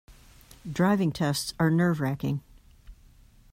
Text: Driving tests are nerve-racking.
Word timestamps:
Driving 0.67 1.11
tests 1.11 1.53
are 1.59 1.69
nerve-racking. 1.69 2.41